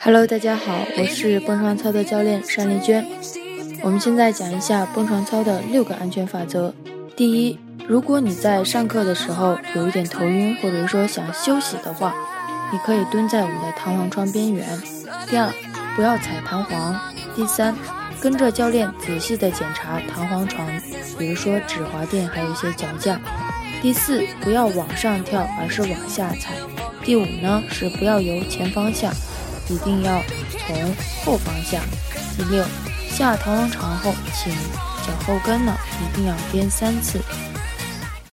[0.00, 3.04] Hello，大家好，我是蹦床操的教练单丽娟。
[3.82, 6.72] 我们现在讲一下蹦床操的六个安全法则。
[7.16, 12.14] 第一，如果你在上课的时候有一点头晕，或者说想休息的话，
[12.72, 14.64] 你可以蹲在我们的弹簧床边缘。
[15.28, 15.52] 第二，
[15.96, 16.98] 不要踩弹簧。
[17.34, 17.74] 第三，
[18.20, 20.64] 跟着教练仔细的检查弹簧床，
[21.18, 23.20] 比如说指滑垫，还有一些脚架。
[23.82, 26.54] 第四，不要往上跳，而是往下踩。
[27.04, 29.12] 第五呢，是不要由前方下。
[29.68, 30.22] 一定要
[30.66, 30.94] 从
[31.24, 31.82] 后方向。
[32.36, 32.64] 第六，
[33.10, 34.52] 下弹簧床后，请
[35.06, 37.20] 脚后跟呢一定要颠三次。